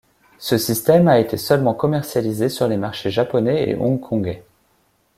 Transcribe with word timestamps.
Ce 0.39 0.57
système 0.57 1.07
a 1.07 1.19
été 1.19 1.37
seulement 1.37 1.75
commercialisé 1.75 2.49
sur 2.49 2.67
les 2.67 2.75
marchés 2.75 3.11
japonais 3.11 3.69
et 3.69 3.75
hong-kongais. 3.75 4.43